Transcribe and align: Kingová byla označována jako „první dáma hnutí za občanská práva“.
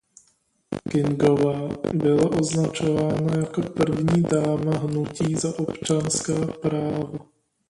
Kingová 0.91 1.69
byla 1.93 2.29
označována 2.31 3.37
jako 3.37 3.61
„první 3.61 4.23
dáma 4.23 4.71
hnutí 4.77 5.35
za 5.35 5.59
občanská 5.59 6.47
práva“. 6.61 7.17